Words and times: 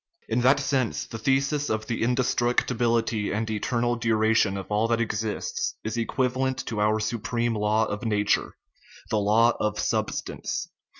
In 0.27 0.41
that 0.41 0.59
sense 0.59 1.05
the 1.05 1.19
thesis 1.19 1.69
of 1.69 1.85
the 1.85 2.01
indestruc 2.01 2.65
tibility 2.65 3.31
and 3.31 3.47
eternal 3.51 3.95
duration 3.95 4.57
of 4.57 4.65
all 4.71 4.87
that 4.87 4.99
exists 4.99 5.75
is 5.83 5.95
equiva 5.95 6.37
lent 6.37 6.65
to 6.65 6.81
our 6.81 6.99
supreme 6.99 7.53
law 7.53 7.85
of 7.85 8.03
nature, 8.03 8.55
the 9.11 9.19
law 9.19 9.55
of 9.59 9.77
substance 9.77 10.61
(see 10.63 10.69
chap. 10.69 10.73